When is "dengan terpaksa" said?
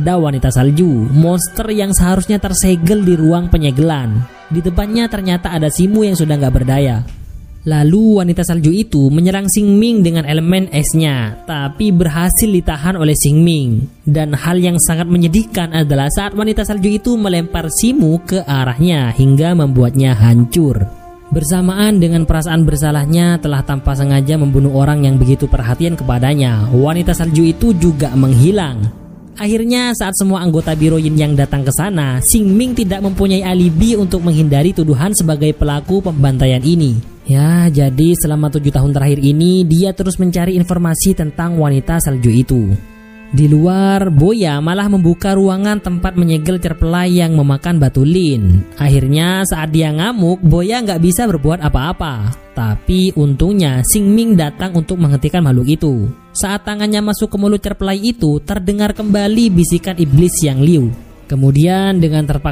62.02-62.48